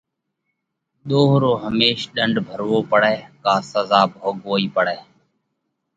ۮوه 1.09 1.31
رو 1.43 1.53
هميش 1.63 1.99
ڏنڍ 2.15 2.35
ڀروو 2.47 2.79
پڙئه 2.91 3.17
ڪا 3.43 3.55
سزا 3.73 4.01
ڀوڳوَئِي 4.15 4.65
پڙئه۔ 4.75 4.99